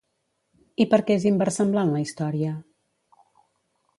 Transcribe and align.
I 0.85 0.87
per 0.93 0.99
què 1.09 1.17
és 1.19 1.27
inversemblant 1.31 1.93
la 1.97 2.01
història? 2.05 2.57